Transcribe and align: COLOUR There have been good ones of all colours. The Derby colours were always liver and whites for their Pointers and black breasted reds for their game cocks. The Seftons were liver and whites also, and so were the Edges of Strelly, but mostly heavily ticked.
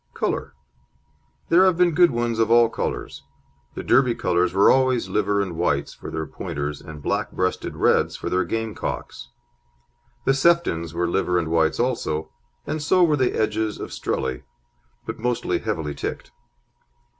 COLOUR 0.15 0.55
There 1.49 1.63
have 1.65 1.77
been 1.77 1.91
good 1.93 2.09
ones 2.09 2.39
of 2.39 2.49
all 2.49 2.69
colours. 2.69 3.21
The 3.75 3.83
Derby 3.83 4.15
colours 4.15 4.51
were 4.51 4.71
always 4.71 5.09
liver 5.09 5.41
and 5.43 5.55
whites 5.55 5.93
for 5.93 6.09
their 6.09 6.25
Pointers 6.25 6.81
and 6.81 7.03
black 7.03 7.31
breasted 7.31 7.75
reds 7.75 8.15
for 8.15 8.27
their 8.27 8.43
game 8.43 8.73
cocks. 8.73 9.29
The 10.25 10.31
Seftons 10.33 10.95
were 10.95 11.07
liver 11.07 11.37
and 11.37 11.49
whites 11.49 11.79
also, 11.79 12.31
and 12.65 12.81
so 12.81 13.03
were 13.03 13.15
the 13.15 13.39
Edges 13.39 13.79
of 13.79 13.93
Strelly, 13.93 14.41
but 15.05 15.19
mostly 15.19 15.59
heavily 15.59 15.93
ticked. 15.93 16.31